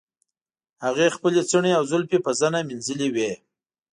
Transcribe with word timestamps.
هغې 0.85 1.07
خپلې 1.15 1.41
څڼې 1.49 1.71
او 1.77 1.83
زلفې 1.91 2.19
په 2.25 2.31
زنه 2.39 2.59
مینځلې 2.67 3.07
وې. 3.15 3.31